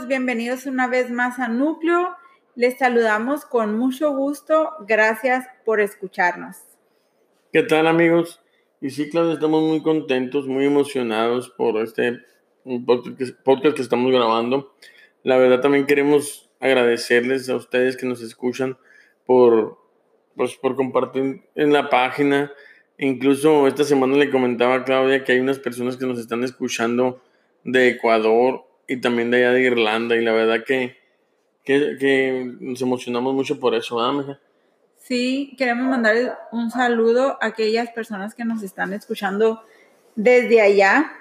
[0.00, 2.16] bienvenidos una vez más a Núcleo.
[2.56, 4.70] Les saludamos con mucho gusto.
[4.88, 6.56] Gracias por escucharnos.
[7.52, 8.40] ¿Qué tal amigos?
[8.80, 12.20] Y sí, claro, estamos muy contentos, muy emocionados por este
[13.44, 14.74] podcast que estamos grabando.
[15.24, 18.78] La verdad también queremos agradecerles a ustedes que nos escuchan
[19.26, 19.78] por,
[20.36, 22.50] pues, por compartir en la página.
[22.96, 27.22] Incluso esta semana le comentaba a Claudia que hay unas personas que nos están escuchando
[27.62, 30.16] de Ecuador y también de allá de Irlanda.
[30.16, 30.96] Y la verdad que,
[31.64, 34.40] que, nos emocionamos mucho por eso, ¿verdad, mija?
[34.98, 39.62] Sí, queremos mandar un saludo a aquellas personas que nos están escuchando
[40.14, 41.12] desde allá.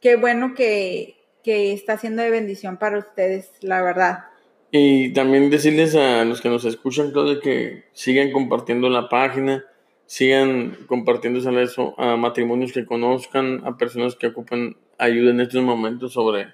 [0.00, 4.24] Qué bueno que, que está siendo de bendición para ustedes, la verdad.
[4.70, 9.64] Y también decirles a los que nos escuchan, Claudia, que sigan compartiendo la página,
[10.06, 16.12] sigan compartiendo eso a matrimonios que conozcan, a personas que ocupan ayuda en estos momentos
[16.12, 16.48] sobre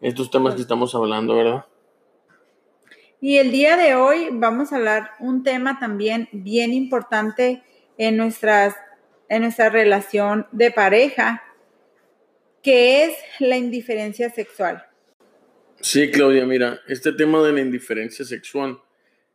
[0.00, 1.64] estos temas que estamos hablando, ¿verdad?
[3.20, 7.62] Y el día de hoy vamos a hablar un tema también bien importante
[7.98, 8.74] en, nuestras,
[9.28, 11.42] en nuestra relación de pareja,
[12.62, 14.86] que es la indiferencia sexual.
[15.80, 18.78] Sí, Claudia, mira, este tema de la indiferencia sexual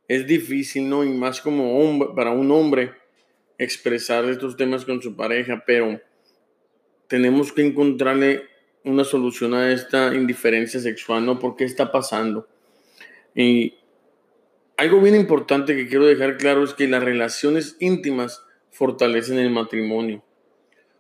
[0.07, 1.03] es difícil, ¿no?
[1.03, 2.91] Y más como hombre, para un hombre
[3.58, 6.02] expresar estos temas con su pareja, pero
[7.08, 8.44] tenemos que encontrarle
[8.84, 11.39] una solución a esta indiferencia sexual, ¿no?
[11.39, 12.47] ¿Por qué está pasando?
[13.34, 13.75] Y
[14.78, 20.23] algo bien importante que quiero dejar claro es que las relaciones íntimas fortalecen el matrimonio.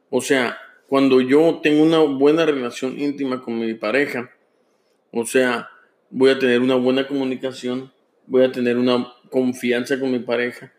[0.09, 4.31] O sea, cuando yo tengo una buena relación íntima con mi pareja,
[5.11, 5.69] o sea,
[6.09, 7.91] voy a tener una buena comunicación,
[8.27, 10.71] voy a tener una confianza con mi pareja,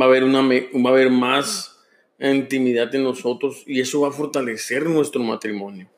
[0.00, 1.80] va a haber, una, va a haber más
[2.18, 5.88] intimidad en nosotros y eso va a fortalecer nuestro matrimonio.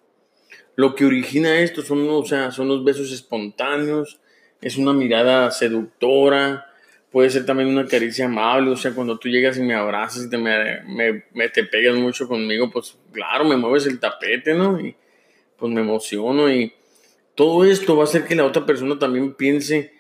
[0.77, 4.21] Lo que origina esto son, o sea, son los besos espontáneos,
[4.61, 6.67] es una mirada seductora,
[7.13, 10.31] puede ser también una caricia amable, o sea, cuando tú llegas y me abrazas y
[10.31, 14.81] te, me, te pegas mucho conmigo, pues claro, me mueves el tapete, ¿no?
[14.81, 14.97] Y
[15.57, 16.73] pues me emociono y
[17.37, 19.94] todo esto va a hacer que la otra persona también piense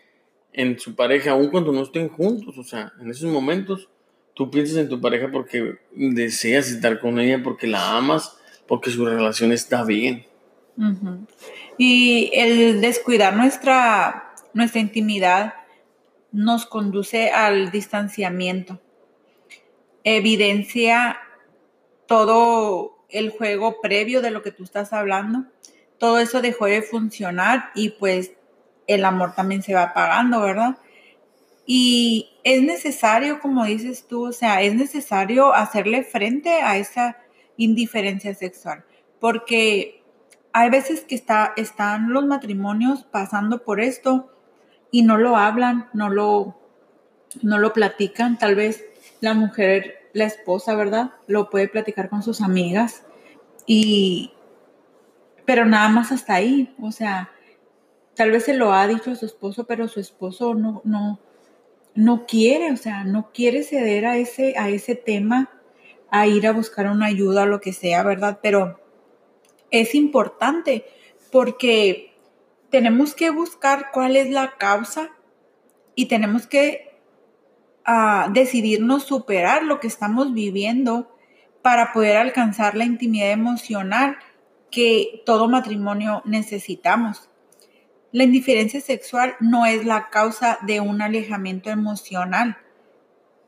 [0.54, 3.88] en su pareja, aun cuando no estén juntos, o sea, en esos momentos
[4.34, 9.04] tú piensas en tu pareja porque deseas estar con ella, porque la amas, porque su
[9.04, 10.26] relación está bien.
[11.76, 15.54] Y el descuidar nuestra, nuestra intimidad
[16.30, 18.80] nos conduce al distanciamiento.
[20.04, 21.18] Evidencia
[22.06, 25.44] todo el juego previo de lo que tú estás hablando.
[25.98, 28.32] Todo eso dejó de funcionar y pues
[28.86, 30.76] el amor también se va apagando, ¿verdad?
[31.66, 37.16] Y es necesario, como dices tú, o sea, es necesario hacerle frente a esa
[37.56, 38.84] indiferencia sexual,
[39.20, 40.02] porque
[40.52, 44.30] hay veces que está, están los matrimonios pasando por esto
[44.90, 46.56] y no lo hablan, no lo,
[47.42, 48.38] no lo platican.
[48.38, 48.84] Tal vez
[49.20, 51.10] la mujer, la esposa, ¿verdad?
[51.26, 53.02] Lo puede platicar con sus amigas
[53.66, 54.32] y,
[55.44, 56.72] pero nada más hasta ahí.
[56.80, 57.33] O sea,
[58.14, 61.20] tal vez se lo ha dicho a su esposo, pero su esposo no, no,
[61.94, 65.50] no quiere, o sea, no quiere ceder a ese, a ese tema,
[66.10, 68.38] a ir a buscar una ayuda o lo que sea, ¿verdad?
[68.42, 68.80] Pero
[69.70, 70.84] es importante
[71.32, 72.14] porque
[72.70, 75.10] tenemos que buscar cuál es la causa
[75.94, 77.00] y tenemos que
[77.86, 81.16] uh, decidirnos superar lo que estamos viviendo
[81.62, 84.18] para poder alcanzar la intimidad emocional
[84.70, 87.30] que todo matrimonio necesitamos.
[88.14, 92.56] La indiferencia sexual no es la causa de un alejamiento emocional,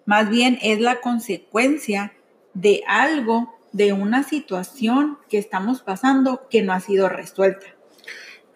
[0.06, 2.15] más bien es la consecuencia
[2.53, 7.65] de algo de una situación que estamos pasando que no ha sido resuelta.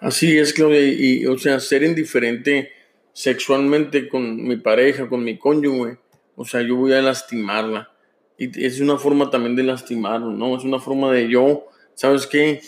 [0.00, 2.72] Así es, Claudia, y, o sea, ser indiferente
[3.12, 5.98] sexualmente con mi pareja, con mi cónyuge,
[6.34, 7.88] o sea, yo voy a lastimarla.
[8.36, 10.56] Y es una forma también de lastimarlo, ¿no?
[10.56, 12.60] Es una forma de yo, ¿sabes qué?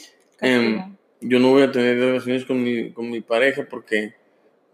[1.22, 4.14] Yo no voy a tener relaciones con mi, con mi pareja porque,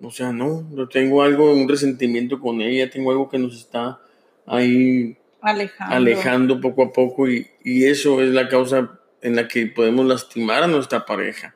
[0.00, 4.00] o sea, no, yo tengo algo, un resentimiento con ella, tengo algo que nos está
[4.46, 9.66] ahí alejando, alejando poco a poco y, y eso es la causa en la que
[9.66, 11.54] podemos lastimar a nuestra pareja.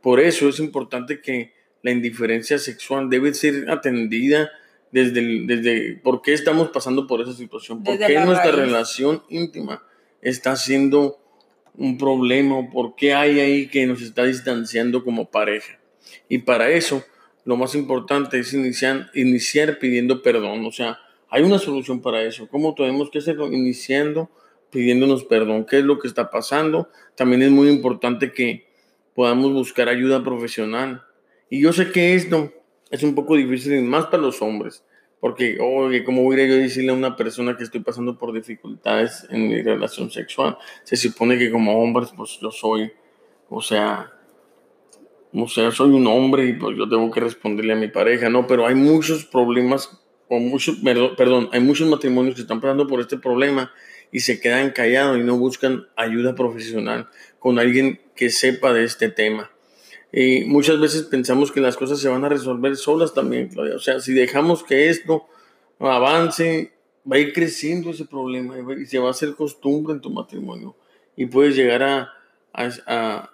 [0.00, 1.52] Por eso es importante que
[1.82, 4.50] la indiferencia sexual debe ser atendida
[4.90, 9.82] desde, desde por qué estamos pasando por esa situación, por qué nuestra relación íntima
[10.22, 11.18] está siendo
[11.78, 15.78] un problema, por qué hay ahí que nos está distanciando como pareja.
[16.28, 17.02] Y para eso,
[17.44, 20.98] lo más importante es iniciar, iniciar pidiendo perdón, o sea,
[21.30, 22.48] hay una solución para eso.
[22.48, 23.52] ¿Cómo tenemos que hacerlo?
[23.52, 24.30] Iniciando
[24.70, 25.64] pidiéndonos perdón.
[25.64, 26.88] ¿Qué es lo que está pasando?
[27.14, 28.66] También es muy importante que
[29.14, 31.02] podamos buscar ayuda profesional
[31.50, 32.52] Y yo sé que esto
[32.90, 34.84] es un poco difícil, más para los hombres,
[35.20, 39.26] porque, oye, ¿cómo voy a yo decirle a una persona que estoy pasando por dificultades
[39.30, 40.58] en mi relación sexual?
[40.84, 42.92] Se supone que como hombre, pues yo soy,
[43.48, 44.12] o sea,
[45.32, 48.46] o sea, soy un hombre y pues yo tengo que responderle a mi pareja, ¿no?
[48.46, 50.78] Pero hay muchos problemas, o muchos,
[51.16, 53.72] perdón, hay muchos matrimonios que están pasando por este problema
[54.12, 59.08] y se quedan callados y no buscan ayuda profesional con alguien que sepa de este
[59.08, 59.50] tema.
[60.12, 63.76] Y muchas veces pensamos que las cosas se van a resolver solas también, Claudia.
[63.76, 65.26] O sea, si dejamos que esto
[65.78, 66.72] avance,
[67.10, 70.74] va a ir creciendo ese problema y se va a hacer costumbre en tu matrimonio.
[71.16, 72.12] Y puedes llegar a,
[72.52, 73.30] a,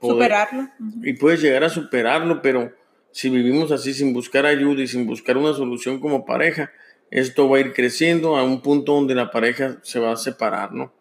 [0.00, 0.68] superarlo.
[1.02, 2.72] Y puedes llegar a superarlo, pero
[3.12, 6.70] si vivimos así sin buscar ayuda y sin buscar una solución como pareja,
[7.10, 10.72] esto va a ir creciendo a un punto donde la pareja se va a separar,
[10.72, 10.92] ¿no?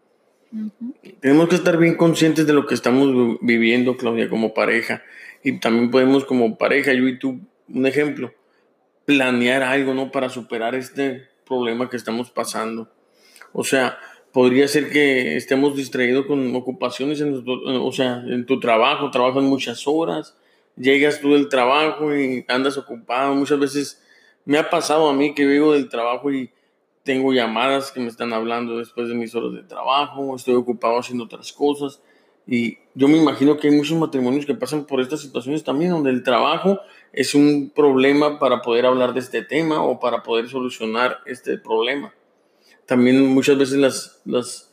[1.20, 5.04] Tenemos que estar bien conscientes de lo que estamos viviendo, Claudia, como pareja.
[5.44, 8.34] Y también podemos, como pareja, yo y tú, un ejemplo,
[9.06, 10.12] planear algo, ¿no?
[10.12, 12.92] Para superar este problema que estamos pasando.
[13.54, 13.98] O sea,
[14.32, 19.88] podría ser que estemos distraídos con ocupaciones, en, o sea, en tu trabajo, trabajas muchas
[19.88, 20.36] horas,
[20.76, 23.34] llegas tú del trabajo y andas ocupado.
[23.36, 24.04] Muchas veces
[24.46, 26.52] me ha pasado a mí que vivo del trabajo y
[27.10, 31.24] tengo llamadas que me están hablando después de mis horas de trabajo, estoy ocupado haciendo
[31.24, 32.04] otras cosas.
[32.46, 36.12] Y yo me imagino que hay muchos matrimonios que pasan por estas situaciones también, donde
[36.12, 36.80] el trabajo
[37.12, 42.14] es un problema para poder hablar de este tema o para poder solucionar este problema.
[42.86, 44.72] También muchas veces las, las,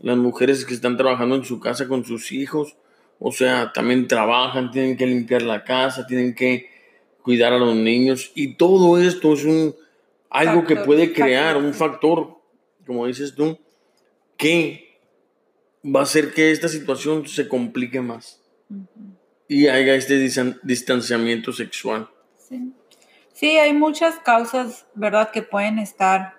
[0.00, 2.74] las mujeres que están trabajando en su casa con sus hijos,
[3.20, 6.68] o sea, también trabajan, tienen que limpiar la casa, tienen que
[7.22, 9.85] cuidar a los niños y todo esto es un
[10.30, 12.38] algo que puede crear un factor,
[12.86, 13.58] como dices tú,
[14.36, 15.00] que
[15.84, 18.42] va a hacer que esta situación se complique más
[19.48, 20.18] y haya este
[20.62, 22.08] distanciamiento sexual.
[22.36, 22.72] Sí.
[23.32, 23.58] sí.
[23.58, 26.34] hay muchas causas, ¿verdad?, que pueden estar,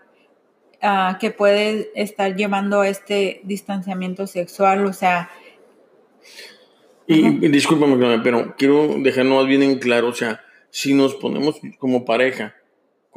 [0.84, 5.30] uh, que puede estar llevando a este distanciamiento sexual, o sea...
[7.10, 12.04] Y, discúlpame, pero quiero dejarnos más bien en claro, o sea, si nos ponemos como
[12.04, 12.57] pareja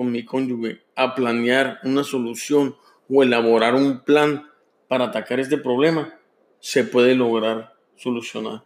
[0.00, 2.75] con mi cónyuge a planear una solución
[3.11, 4.49] o elaborar un plan
[4.88, 6.19] para atacar este problema,
[6.58, 8.64] se puede lograr solucionar.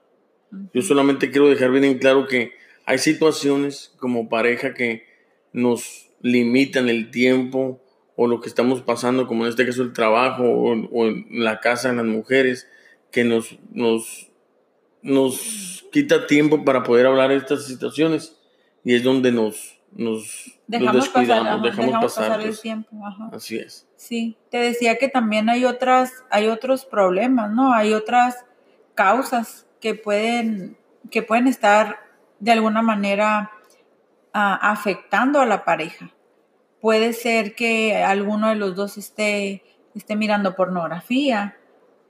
[0.72, 2.52] Yo solamente quiero dejar bien en claro que
[2.86, 5.06] hay situaciones como pareja que
[5.52, 7.82] nos limitan el tiempo
[8.14, 11.90] o lo que estamos pasando, como en este caso el trabajo o, en la casa
[11.90, 12.68] en las mujeres,
[13.10, 14.30] que nos, nos,
[15.02, 18.38] nos quita tiempo para poder hablar de estas situaciones
[18.84, 22.60] y es donde nos, nos, dejamos pasar, dejamos, pasar, el pues.
[22.60, 22.96] tiempo.
[23.32, 23.86] Así es.
[23.96, 27.72] Sí, te decía que también hay otras, hay otros problemas, ¿no?
[27.72, 28.44] Hay otras
[28.94, 30.76] causas que pueden,
[31.10, 31.98] que pueden estar
[32.38, 33.50] de alguna manera
[34.32, 36.10] ah, afectando a la pareja.
[36.80, 39.62] Puede ser que alguno de los dos esté,
[39.94, 41.56] esté mirando pornografía,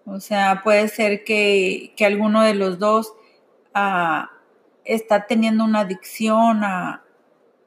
[0.06, 3.14] o sea, puede ser que, que alguno de los dos
[3.74, 4.26] uh,
[4.84, 7.03] está teniendo una adicción a,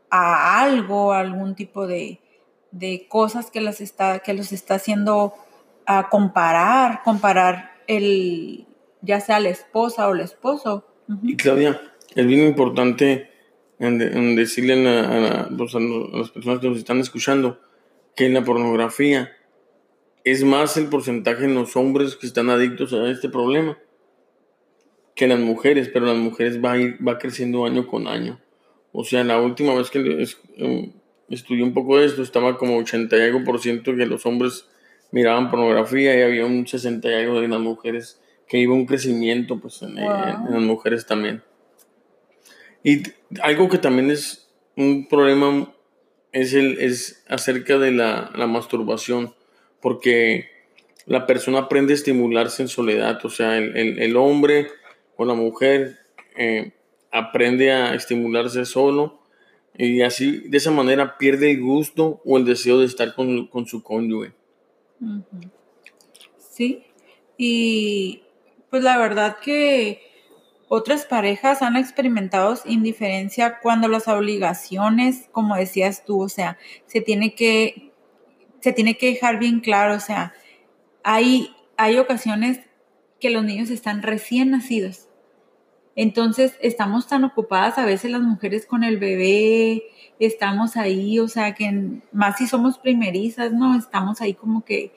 [0.10, 2.20] a algo, algún tipo de,
[3.10, 5.34] cosas que, las está, que los está haciendo
[5.86, 8.68] a comparar, comparar el,
[9.02, 10.86] ya sea la esposa o el esposo.
[11.24, 11.82] Y Claudia,
[12.16, 13.32] es bien importante
[13.80, 14.76] en, decirle
[15.58, 17.60] pues, a, las personas que nos están escuchando
[18.16, 19.32] que en la pornografía
[20.24, 23.78] es más el porcentaje en los hombres que están adictos a este problema
[25.16, 28.40] que en las mujeres, pero las mujeres va, va creciendo año con año.
[29.00, 30.00] O sea, la última vez que
[30.58, 30.92] em,
[31.30, 34.66] estudié un poco de esto, estaba como 80 y algo por ciento que los hombres
[35.12, 39.60] miraban pornografía y había un 60 y algo de las mujeres que iba un crecimiento
[39.60, 41.44] pues en, las mujeres también.
[42.84, 43.04] Y
[43.44, 45.72] algo que también es un problema
[46.32, 49.36] es, el, es acerca de la, la masturbación,
[49.80, 50.50] porque
[51.06, 54.70] la persona aprende a estimularse en soledad, o sea, el, el, el hombre
[55.18, 56.00] o la mujer
[56.36, 56.72] eh,
[57.12, 59.20] aprende a estimularse solo
[59.78, 63.84] y así de esa manera pierde el gusto o el deseo de estar con, su
[63.84, 64.34] cónyuge.
[66.38, 66.84] Sí,
[67.38, 68.24] y
[68.70, 70.02] pues la verdad que
[70.68, 77.36] otras parejas han experimentado indiferencia cuando las obligaciones, como decías tú, o sea, se tiene
[77.36, 77.92] que,
[78.60, 80.34] se tiene que dejar bien claro, o sea,
[81.04, 82.60] hay, hay ocasiones
[83.20, 85.07] que los niños están recién nacidos
[85.98, 89.84] entonces, estamos tan ocupadas a veces las mujeres con el bebé,
[90.20, 93.76] estamos ahí, o sea, que más si somos primerizas, ¿no?
[93.76, 94.94] Estamos ahí como que,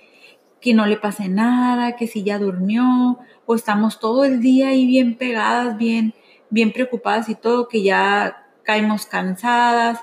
[0.61, 4.85] que no le pase nada, que si ya durmió, o estamos todo el día ahí
[4.87, 6.13] bien pegadas, bien,
[6.51, 10.01] bien preocupadas y todo, que ya caemos cansadas.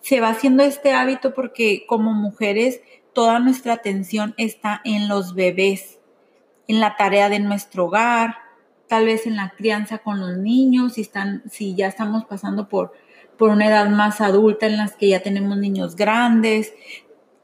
[0.00, 2.80] Se va haciendo este hábito porque como mujeres
[3.12, 5.98] toda nuestra atención está en los bebés,
[6.68, 8.47] en la tarea de nuestro hogar,
[8.88, 12.92] tal vez en la crianza con los niños, si, están, si ya estamos pasando por,
[13.36, 16.72] por una edad más adulta en las que ya tenemos niños grandes.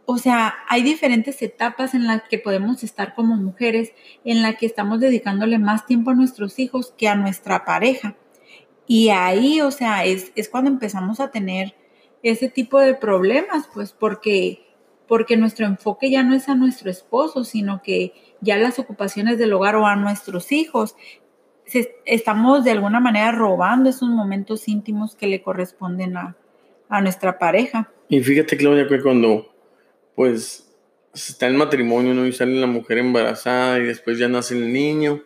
[0.06, 3.92] O sea, hay diferentes etapas en las que podemos estar como mujeres,
[4.24, 8.16] en las que estamos dedicándole más tiempo a nuestros hijos que a nuestra pareja.
[8.86, 11.74] Y ahí, o sea, es, es cuando empezamos a tener
[12.22, 14.66] ese tipo de problemas, pues porque,
[15.06, 19.52] porque nuestro enfoque ya no es a nuestro esposo, sino que ya las ocupaciones del
[19.52, 20.96] hogar o a nuestros hijos
[22.04, 26.36] estamos de alguna manera robando esos momentos íntimos que le corresponden a,
[27.02, 27.90] nuestra pareja.
[28.08, 29.52] Y fíjate, Claudia, que cuando
[30.14, 30.72] pues
[31.12, 32.24] está el matrimonio.
[32.26, 35.22] Y sale la mujer embarazada y después ya nace el niño.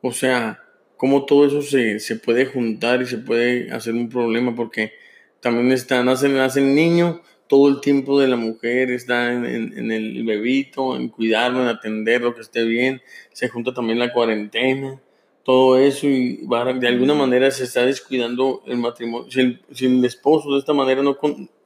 [0.00, 0.60] O sea,
[0.96, 4.92] cómo todo eso se, puede juntar y se puede hacer un problema porque
[5.40, 9.92] también está, nace, nace el niño, todo el tiempo de la mujer está en, en,
[9.92, 13.00] el bebito, en cuidarlo, en atenderlo, que esté bien.
[13.32, 15.00] Se junta también la cuarentena
[15.48, 19.30] todo eso y de alguna manera se está descuidando el matrimonio.
[19.30, 21.16] Si el, esposo de esta manera no,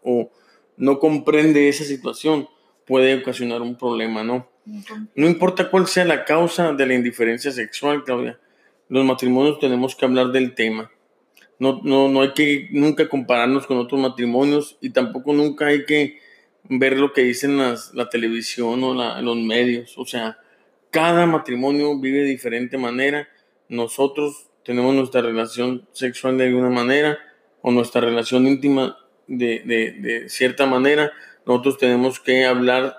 [0.04, 0.30] o
[0.76, 2.48] no comprende esa situación,
[2.86, 4.48] puede ocasionar un problema, ¿no?
[5.16, 8.38] No importa cuál sea la causa de la indiferencia sexual, Claudia,
[8.88, 10.92] los matrimonios tenemos que hablar del tema.
[11.58, 16.20] No, no, no hay que nunca compararnos con otros matrimonios y tampoco nunca hay que
[16.68, 19.98] ver lo que dicen las, la televisión o los medios.
[19.98, 20.38] O sea,
[20.92, 23.26] cada matrimonio vive de diferente manera
[23.68, 27.18] nosotros tenemos nuestra relación sexual de alguna manera
[27.62, 31.12] o nuestra relación íntima de, cierta manera,
[31.46, 32.96] nosotros tenemos que hablar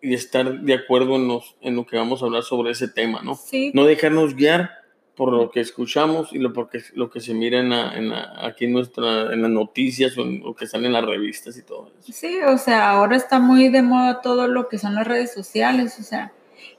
[0.00, 3.22] y estar de acuerdo en, los, en lo que vamos a hablar sobre ese tema,
[3.22, 3.38] ¿no?
[3.72, 4.70] No dejarnos guiar
[5.16, 8.72] por lo que escuchamos y lo, porque, lo que se mira en, en aquí en,
[8.72, 12.12] nuestra, en las noticias o en lo que sale en las revistas y todo eso.
[12.12, 15.96] Sí, o sea, ahora está muy de moda todo lo que son las redes sociales,
[16.00, 16.32] o sea,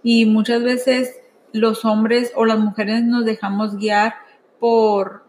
[0.04, 1.16] y muchas veces
[1.56, 4.16] los hombres o las mujeres nos dejamos guiar
[4.60, 5.24] por,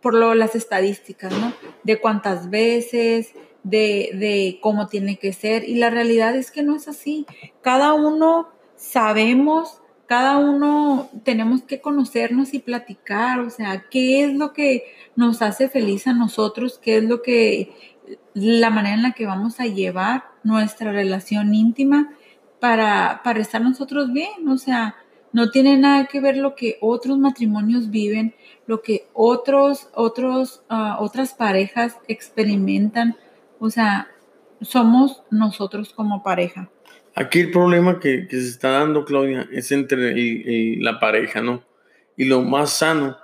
[0.00, 1.52] por lo, las estadísticas, ¿no?
[1.84, 5.68] De cuántas veces, de, de cómo tiene que ser.
[5.68, 7.24] Y la realidad es que no es así.
[7.60, 14.52] Cada uno sabemos, cada uno tenemos que conocernos y platicar, o sea, qué es lo
[14.52, 14.84] que
[15.14, 17.70] nos hace feliz a nosotros, qué es lo que,
[18.34, 22.12] la manera en la que vamos a llevar nuestra relación íntima
[22.62, 24.94] para, para estar nosotros bien, o sea,
[25.32, 28.36] no tiene nada que ver lo que otros matrimonios viven,
[28.68, 33.16] lo que otros, otros, ah, otras parejas experimentan,
[33.58, 34.12] o sea,
[34.60, 36.70] somos nosotros como pareja.
[37.16, 40.14] Aquí el problema que, se está dando, Claudia, es entre
[40.78, 41.64] la pareja, ¿no?
[42.16, 43.16] Y lo más sano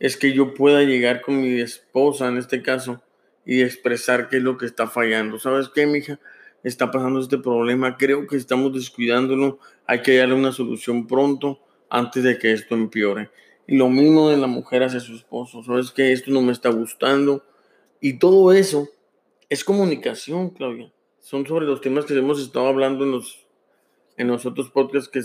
[0.00, 3.00] es que yo pueda llegar con mi esposa, en este caso,
[3.46, 5.38] y expresar qué es lo que está fallando.
[5.38, 6.18] ¿Sabes qué, mija?
[6.62, 12.22] Está pasando este problema, creo que estamos descuidándolo, hay que darle una solución pronto antes
[12.22, 13.30] de que esto empeore.
[13.66, 16.70] Y lo mismo de la mujer hacia su esposo, sabes que esto no me está
[16.70, 17.44] gustando.
[18.00, 18.88] Y todo eso
[19.48, 20.92] es comunicación, Claudia.
[21.20, 23.46] Son sobre los temas que hemos estado hablando en los,
[24.16, 25.20] en los otros podcasts que,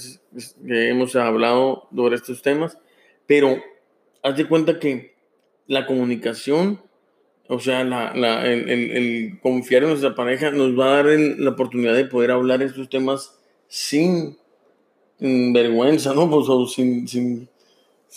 [0.67, 2.77] que hemos hablado sobre estos temas.
[3.25, 3.57] Pero
[4.21, 5.15] haz de cuenta que
[5.67, 6.81] la comunicación
[7.47, 12.31] o sea, el, confiar en nuestra pareja nos va a dar la oportunidad de poder
[12.31, 13.37] hablar estos temas
[13.67, 14.37] sin,
[15.19, 16.29] vergüenza, ¿no?
[16.29, 17.47] Pues, o sin, sin,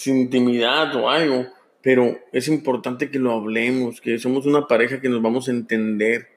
[0.06, 1.47] intimidad o algo.
[1.82, 6.28] Pero es importante que lo hablemos, que somos una pareja que nos vamos a entender.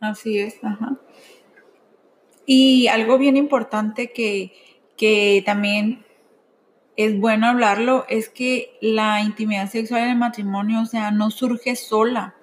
[0.00, 0.98] Así es, ajá.
[2.44, 4.52] Y algo bien importante que,
[4.96, 6.04] que también
[7.04, 11.76] es bueno hablarlo, es que la intimidad sexual en el matrimonio, o sea, no surge
[11.76, 12.34] sola,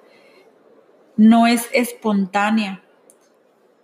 [1.18, 2.84] no es espontánea.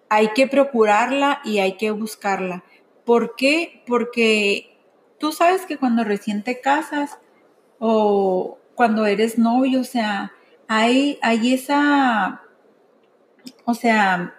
[0.10, 2.64] Hay que procurarla y hay que buscarla.
[3.06, 3.84] ¿Por qué?
[3.86, 4.78] Porque
[5.20, 7.20] tú sabes que cuando recién te casas
[7.80, 10.32] o cuando eres novio, o sea,
[10.68, 12.42] hay, hay esa,
[13.66, 14.36] o sea,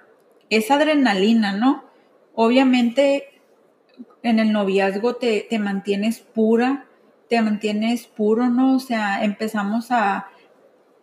[0.51, 1.85] esa adrenalina, ¿no?
[2.35, 3.36] Obviamente
[4.27, 6.87] en el noviazgo te, mantienes pura,
[7.29, 8.77] te mantienes puro, ¿no?
[8.77, 10.29] O sea, empezamos a...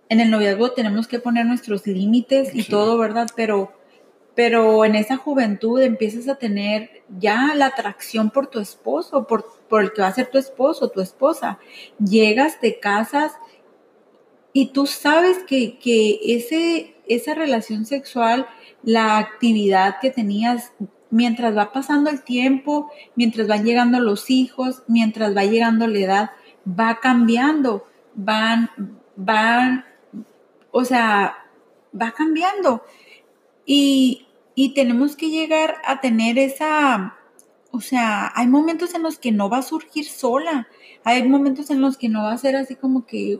[0.09, 3.27] En el noviazgo tenemos que poner nuestros límites y todo, ¿verdad?
[3.35, 3.71] Pero,
[4.35, 9.81] pero en esa juventud empiezas a tener ya la atracción por tu esposo, por, por
[9.81, 11.57] el que va a ser tu esposo, tu esposa.
[11.97, 13.33] Llegas, te casas
[14.53, 18.45] y tú sabes que, que ese, esa relación sexual,
[18.83, 20.73] la actividad que tenías
[21.13, 26.31] mientras va pasando el tiempo, mientras van llegando los hijos, mientras va llegando la edad,
[26.67, 28.71] va cambiando, van,
[29.15, 29.85] van,
[30.71, 31.37] o sea,
[31.99, 32.81] va cambiando.
[33.63, 37.15] Y, y tenemos que llegar a tener esa,
[37.69, 40.67] o sea, hay momentos en los que no va a surgir sola,
[41.03, 43.39] hay momentos en los que no va a ser así como que,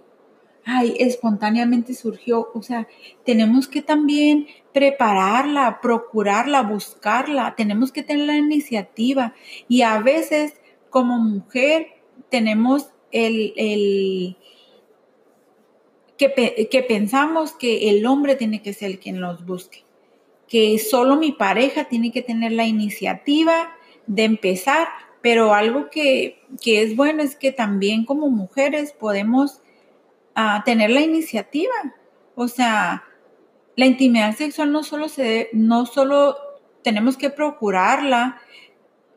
[0.65, 2.87] ay, espontáneamente surgió, o sea,
[3.25, 9.33] tenemos que también prepararla, procurarla, buscarla, tenemos que tener la iniciativa.
[9.67, 10.55] Y a veces
[10.89, 11.87] como mujer
[12.29, 14.37] tenemos el, el
[16.17, 19.83] que, que pensamos que el hombre tiene que ser quien nos busque
[20.53, 24.87] que solo mi pareja tiene que tener la iniciativa de empezar,
[25.19, 29.61] pero algo que, es bueno es que también como mujeres podemos
[30.35, 31.73] ah, tener la iniciativa.
[32.35, 33.03] O sea,
[33.75, 36.37] la intimidad sexual no solo se no solo
[36.83, 38.41] tenemos que procurarla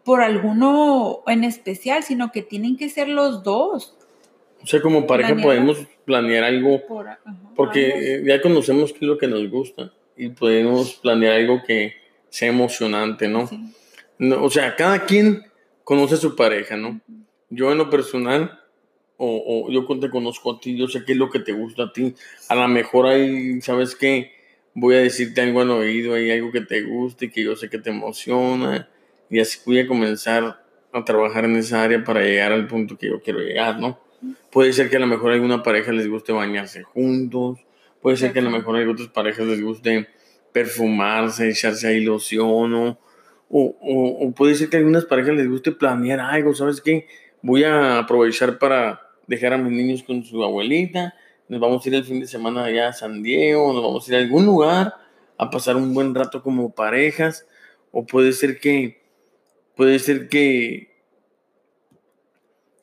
[0.04, 3.96] por alguno en especial, sino que tienen que ser los dos.
[4.62, 6.80] O sea, como pareja podemos planear algo,
[7.54, 11.94] porque ya conocemos qué es lo que nos gusta y podemos planear algo que
[12.28, 13.48] sea emocionante, ¿no?
[14.42, 15.44] o sea, cada quien
[15.84, 17.00] conoce a su pareja, ¿no?
[17.50, 18.60] Yo en lo personal,
[19.18, 21.92] o, yo te conozco a ti, yo sé qué es lo que te gusta a
[21.92, 22.14] ti.
[22.48, 24.32] A lo mejor ahí, ¿sabes qué?
[24.74, 27.70] Voy a decirte algo al oído, hay algo que te guste y que yo sé
[27.70, 28.88] que te emociona.
[29.30, 33.08] Y así voy a comenzar a trabajar en esa área para llegar al punto que
[33.08, 33.98] yo quiero llegar, ¿no?
[34.50, 37.66] Puede ser que a lo mejor a alguna pareja les guste bañarse juntos,
[38.06, 40.06] Puede ser que a lo mejor a otras parejas les guste
[40.52, 42.98] perfumarse, echarse ahí loción o,
[43.50, 47.08] o, puede ser que a algunas parejas les guste planear algo, ¿sabes qué?
[47.42, 51.14] Voy a aprovechar para dejar a mis niños con su abuelita,
[51.48, 54.10] nos vamos a ir el fin de semana allá a San Diego, nos vamos a
[54.10, 54.94] ir a algún lugar
[55.38, 57.46] a pasar un buen rato como parejas,
[57.92, 59.02] o puede ser que,
[59.76, 60.90] puede ser que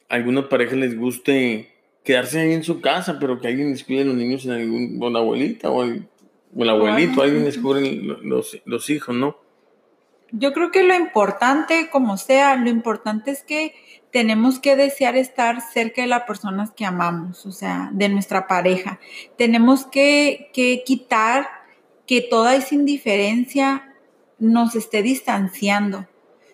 [0.09, 4.01] a algunas parejas les guste quedarse ahí en su casa, pero que alguien les cuide
[4.01, 6.07] a los niños en algún, con la abuelita o el,
[6.69, 9.37] abuelito, alguien les cubre los, los hijos, ¿no?
[10.31, 13.73] Yo creo que lo importante, como sea, lo importante es que
[14.13, 18.99] tenemos que desear estar cerca de las personas que amamos, o sea, de nuestra pareja.
[19.37, 21.47] Tenemos que, que quitar
[22.05, 23.91] que toda esa indiferencia
[24.37, 26.07] nos esté distanciando.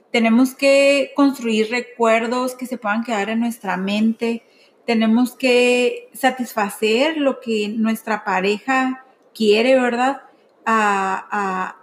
[0.10, 4.44] Tenemos que construir recuerdos que se puedan quedar en nuestra mente,
[4.86, 10.22] tenemos que satisfacer lo que nuestra pareja quiere, ¿verdad?
[10.66, 11.76] A,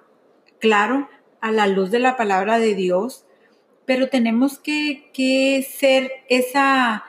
[0.58, 1.08] claro,
[1.42, 3.25] a la luz de la palabra de Dios,
[3.86, 7.04] pero tenemos que, ser esa,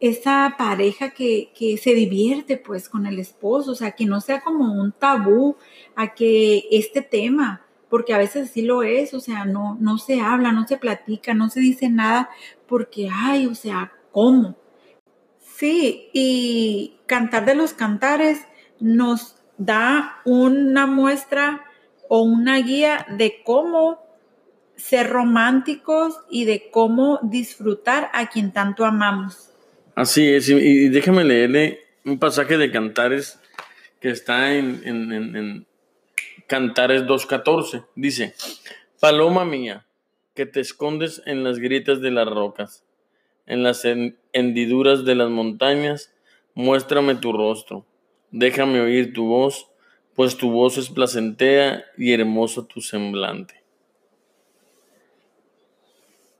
[0.00, 4.40] esa pareja que, que, se divierte pues con el esposo, o sea, que no sea
[4.40, 5.56] como un tabú
[5.94, 10.20] a que este tema, porque a veces sí lo es, o sea, no, no se
[10.20, 12.30] habla, no se platica, no se dice nada,
[12.66, 14.56] porque, ay, o sea, ¿cómo?
[15.38, 18.40] Sí, y Cantar de los Cantares
[18.80, 21.64] nos da una muestra
[22.08, 24.01] o una guía de cómo
[24.82, 29.50] ser románticos y de cómo disfrutar a quien tanto amamos.
[29.94, 33.38] Así es, y déjame leerle un pasaje de Cantares
[34.00, 35.66] que está en, en, en, en
[36.46, 37.84] Cantares 2.14.
[37.94, 38.34] Dice,
[39.00, 39.86] Paloma mía,
[40.34, 42.84] que te escondes en las grietas de las rocas
[43.46, 43.86] en las
[44.32, 46.12] hendiduras de las montañas,
[46.54, 47.84] muéstrame tu rostro,
[48.30, 49.68] déjame oír tu voz,
[50.14, 53.61] pues tu voz es placentera y hermoso tu semblante.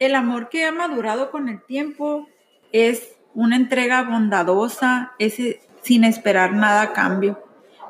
[0.02, 2.26] El amor que ha madurado con el tiempo
[2.72, 5.40] es una entrega bondadosa, es
[5.82, 7.40] sin esperar nada a cambio.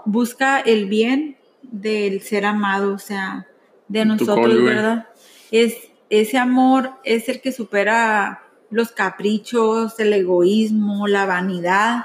[0.04, 3.46] Busca el bien del ser amado, o sea,
[3.88, 5.08] de nosotros, ¿verdad?
[5.50, 12.04] Es ese amor es el que supera los caprichos, el egoísmo, la vanidad.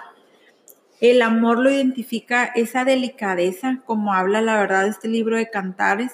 [1.01, 6.13] El amor lo identifica esa delicadeza, como habla la verdad este libro de Cantares,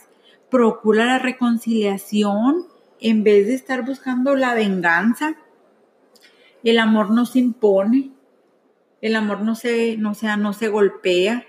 [0.49, 2.72] procura la reconciliación
[3.03, 5.35] en vez de estar buscando la venganza.
[6.63, 8.11] El amor no se impone,
[9.01, 11.45] el amor no se, no sea, no se golpea,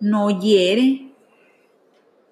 [0.00, 1.10] no hiere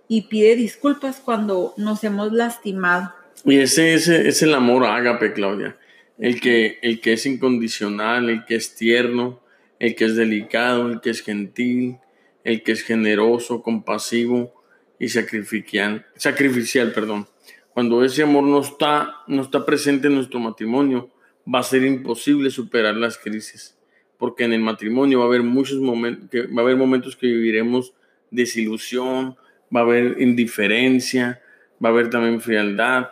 [0.06, 3.12] y pide disculpas cuando nos hemos lastimado.
[3.44, 5.76] Y ese, es el amor ágape, Claudia.
[6.18, 9.40] El que, el que es incondicional, el que es tierno,
[9.80, 11.98] el que es delicado, el que es gentil,
[12.44, 14.54] el que es generoso, compasivo
[15.00, 16.06] y sacrificial.
[16.16, 17.26] sacrificial perdón.
[17.74, 21.10] Cuando ese amor no está, no está presente en nuestro matrimonio,
[21.52, 23.76] va a ser imposible superar las crisis.
[24.16, 27.26] Porque en el matrimonio va a haber muchos momentos, que, va a haber momentos que
[27.26, 27.92] viviremos
[28.30, 29.36] desilusión,
[29.74, 31.42] va a haber indiferencia,
[31.84, 33.08] va a haber también frialdad,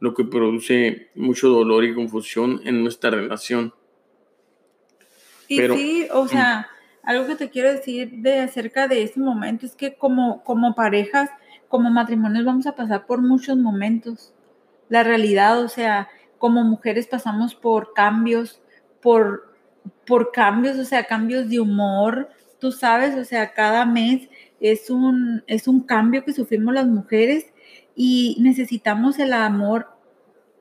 [0.00, 3.72] lo que produce mucho dolor y confusión en nuestra relación.
[5.46, 6.68] Y sí, o sea,
[7.02, 11.30] algo que te quiero decir de acerca de este momento es que como, como parejas,
[11.70, 14.34] como matrimonios vamos a pasar por muchos momentos.
[14.88, 18.60] La realidad, o sea, como mujeres pasamos por cambios,
[19.00, 19.54] por,
[20.04, 22.28] por cambios, o sea, cambios de humor,
[22.58, 24.28] tú sabes, o sea, cada mes
[24.58, 27.46] es un, es un cambio que sufrimos las mujeres
[27.94, 29.86] y necesitamos el amor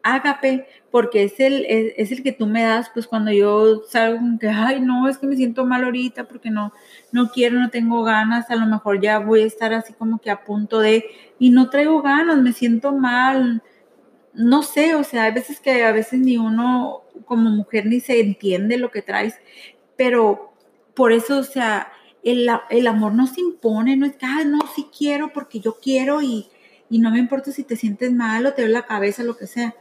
[0.03, 4.39] ágape, porque es el, es, el que tú me das, pues cuando yo salgo con
[4.39, 6.73] que, ay, no, es que me siento mal ahorita porque no,
[7.11, 10.31] no quiero, no tengo ganas, a lo mejor ya voy a estar así como que
[10.31, 11.05] a punto de,
[11.37, 13.61] y no traigo ganas, me siento mal,
[14.33, 18.19] no sé, o sea, hay veces que a veces ni uno como mujer ni se
[18.19, 19.35] entiende lo que traes,
[19.95, 20.53] pero
[20.95, 21.91] por eso, o sea,
[22.23, 26.21] el, el amor no se impone, no es que, no, sí quiero porque yo quiero
[26.21, 26.47] y,
[26.89, 29.47] y no me importa si te sientes mal o te duele la cabeza, lo que
[29.47, 29.75] sea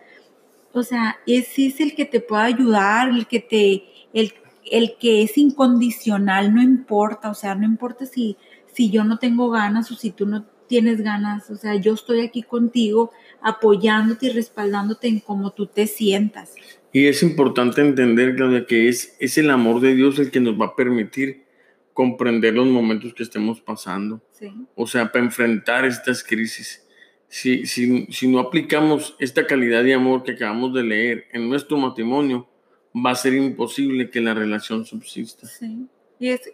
[0.72, 4.32] o sea, ese es el que te puede ayudar, el que te, el,
[4.70, 8.36] el que es incondicional, no importa, o sea, no importa si,
[8.72, 12.20] si yo no tengo ganas o si tú no tienes ganas, o sea, yo estoy
[12.20, 16.54] aquí contigo apoyándote y respaldándote en cómo tú te sientas.
[16.92, 20.60] Y es importante entender, Claudia, que es, es el amor de Dios el que nos
[20.60, 21.44] va a permitir
[21.92, 24.22] comprender los momentos que estemos pasando.
[24.32, 24.52] Sí.
[24.74, 26.86] O sea, para enfrentar estas crisis
[27.28, 31.76] si, si, si no aplicamos esta calidad de amor que acabamos de leer en nuestro
[31.76, 32.48] matrimonio,
[32.94, 35.46] va a ser imposible que la relación subsista.
[35.46, 35.86] Sí.
[36.18, 36.50] Y es,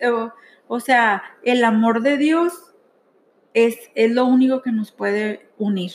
[0.66, 2.52] o, sea, el amor de Dios
[3.54, 5.92] es, es lo único que nos puede unir,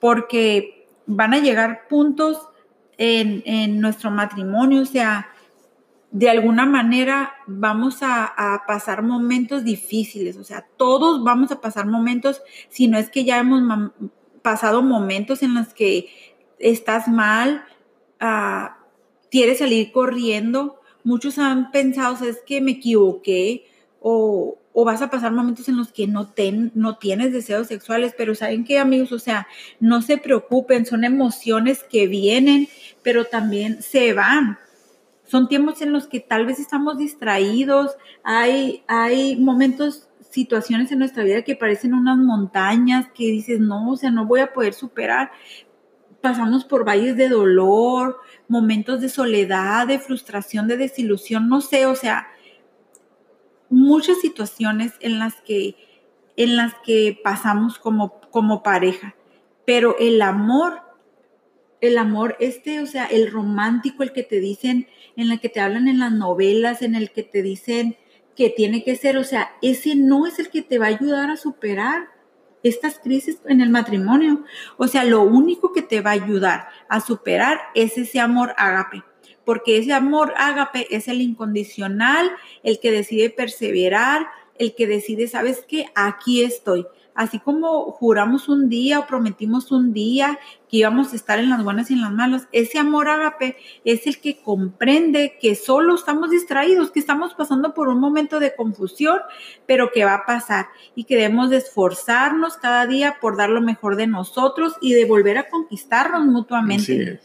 [0.00, 2.48] porque van a llegar puntos
[2.96, 5.28] en, en nuestro matrimonio, o sea,
[6.16, 12.40] de alguna manera vamos a, pasar momentos difíciles, o sea, todos vamos a pasar momentos,
[12.70, 13.62] si no es que ya hemos
[14.40, 16.08] pasado momentos en los que
[16.58, 17.66] estás mal,
[18.22, 18.68] uh,
[19.30, 23.66] quieres salir corriendo, muchos han pensado, es que me equivoqué,
[24.00, 28.34] o, vas a pasar momentos en los que no, ten, no tienes deseos sexuales, pero
[28.34, 29.46] saben que amigos, o sea,
[29.80, 32.68] no se preocupen, son emociones que vienen,
[33.02, 34.58] pero también se van
[35.26, 41.24] son tiempos en los que tal vez estamos distraídos, hay, hay momentos, situaciones en nuestra
[41.24, 45.30] vida que parecen unas montañas, que dices, no, o sea, no voy a poder superar.
[46.20, 51.94] Pasamos por valles de dolor, momentos de soledad, de frustración, de desilusión, no sé, o
[51.94, 52.28] sea,
[53.70, 55.76] muchas situaciones en las que,
[56.36, 59.14] en las que pasamos como, como pareja.
[59.64, 60.82] Pero el amor
[61.80, 65.60] el amor este, o sea, el romántico, el que te dicen, en el que te
[65.60, 67.96] hablan en las novelas, en el que te dicen
[68.34, 71.30] que tiene que ser, o sea, ese no es el que te va a ayudar
[71.30, 72.08] a superar
[72.62, 74.44] estas crisis en el matrimonio.
[74.76, 79.02] O sea, lo único que te va a ayudar a superar es ese amor ágape,
[79.44, 82.30] porque ese amor ágape es el incondicional,
[82.62, 84.26] el que decide perseverar,
[84.58, 85.86] el que decide, ¿sabes qué?
[85.94, 90.38] Aquí estoy así como juramos un día o prometimos un día
[90.68, 94.06] que íbamos a estar en las buenas y en las malas, ese amor ágape es
[94.06, 99.18] el que comprende que solo estamos distraídos, que estamos pasando por un momento de confusión,
[99.66, 103.62] pero que va a pasar y que debemos de esforzarnos cada día por dar lo
[103.62, 107.20] mejor de nosotros y de volver a conquistarnos mutuamente.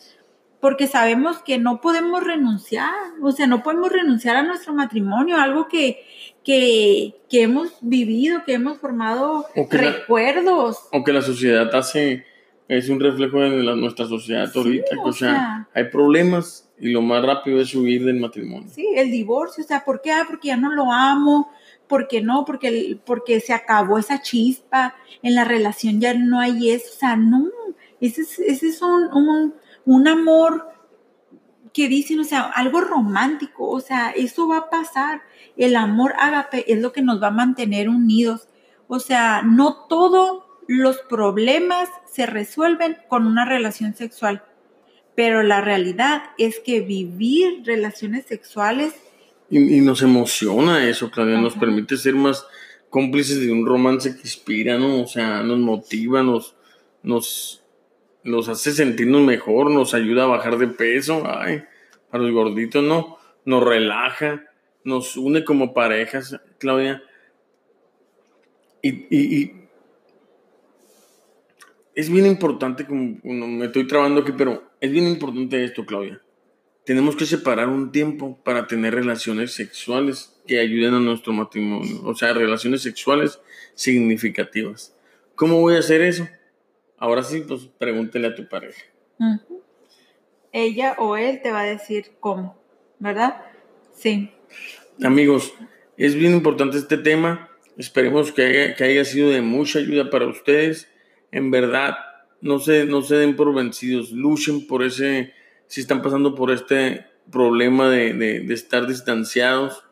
[0.62, 5.68] Porque sabemos que no podemos renunciar, o sea, no podemos renunciar a nuestro matrimonio, algo
[5.68, 6.06] que,
[6.44, 10.78] que, hemos vivido, que hemos formado recuerdos.
[10.92, 12.26] o que la sociedad hace,
[12.68, 14.96] es un reflejo de nuestra sociedad ahorita.
[15.04, 18.70] O, sea, hay problemas y lo más rápido es huir del matrimonio.
[18.74, 20.12] Sí, el divorcio, o sea, ¿por qué?
[20.12, 21.52] Ah, porque ya no lo amo,
[21.88, 26.88] porque no, porque, porque se acabó esa chispa, en la relación ya no hay eso,
[26.90, 27.50] o sea, no,
[28.00, 29.54] ese es, ese es un, un,
[29.86, 30.68] un amor
[31.74, 35.22] que dicen, o sea, algo romántico, o sea, eso va a pasar
[35.58, 38.48] el amor ágape es lo que nos va a mantener unidos.
[38.88, 44.44] O sea, no todos los problemas se resuelven con una relación sexual,
[45.16, 48.94] pero la realidad es que vivir relaciones sexuales...
[49.50, 52.46] Y, nos emociona eso, Claudia, nos permite ser más
[52.90, 55.02] cómplices de un romance que inspira, ¿no?
[55.02, 56.56] O sea, nos motiva, nos,
[57.04, 57.61] nos,
[58.24, 61.64] nos hace sentirnos mejor, nos ayuda a bajar de peso, ay,
[62.10, 63.18] para los gorditos, ¿no?
[63.46, 64.46] Nos relaja,
[64.84, 67.04] nos une como parejas, Claudia.
[68.82, 69.54] Y,
[71.94, 76.22] es bien importante, como me estoy trabando aquí, pero es bien importante esto, Claudia.
[76.86, 82.16] Tenemos que separar un tiempo para tener relaciones sexuales que ayuden a nuestro matrimonio, o
[82.16, 83.40] sea, relaciones sexuales
[83.76, 84.96] significativas.
[85.36, 86.28] ¿Cómo voy a hacer eso?
[87.02, 88.84] Ahora sí, pues pregúntele a tu pareja.
[90.52, 92.62] Ella o él te va a decir cómo,
[93.00, 93.42] ¿verdad?
[93.92, 94.30] Sí.
[95.04, 95.52] Amigos,
[95.98, 97.50] es bien importante este tema.
[97.76, 100.90] Esperemos que haya, que haya sido de mucha ayuda para ustedes.
[101.32, 101.96] En verdad,
[102.40, 104.12] no se, no se den por vencidos.
[104.12, 105.34] Luchen por ese,
[105.66, 109.84] si están pasando por este problema de, de, estar distanciados.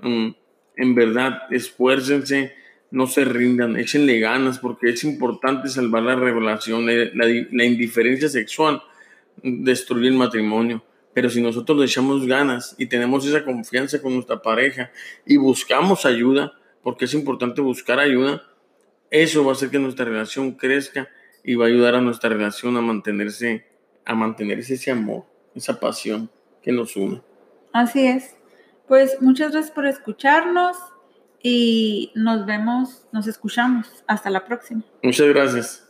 [0.00, 0.30] Mm,
[0.74, 2.52] en verdad, esfuércense,
[2.90, 6.86] no se rindan, échenle ganas, porque es importante salvar la revelación.
[6.86, 8.82] La, la indiferencia sexual
[9.42, 10.82] destruye el matrimonio.
[11.14, 14.90] Pero si nosotros le echamos ganas y tenemos esa confianza con nuestra pareja
[15.26, 18.42] y buscamos ayuda, porque es importante buscar ayuda,
[19.10, 21.08] eso va a hacer que nuestra relación crezca
[21.42, 23.66] y va a ayudar a nuestra relación a mantenerse,
[24.04, 25.24] a mantenerse ese amor,
[25.54, 26.30] esa pasión
[26.62, 27.22] que nos une.
[27.72, 28.36] Así es.
[28.86, 30.76] Pues muchas gracias por escucharnos
[31.42, 33.86] y nos vemos, nos escuchamos.
[34.06, 34.82] Hasta la próxima.
[35.02, 35.87] Muchas gracias.